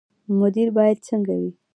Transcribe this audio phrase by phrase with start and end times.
[0.39, 1.51] مدیر باید څنګه وي؟